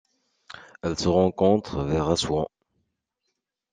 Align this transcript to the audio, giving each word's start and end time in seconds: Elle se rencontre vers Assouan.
Elle 0.81 0.97
se 0.97 1.07
rencontre 1.07 1.83
vers 1.83 2.09
Assouan. 2.09 2.47